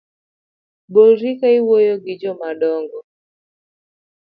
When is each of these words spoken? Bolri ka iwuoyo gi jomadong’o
Bolri 0.93 1.31
ka 1.39 1.47
iwuoyo 1.57 1.95
gi 2.03 2.13
jomadong’o 2.21 2.99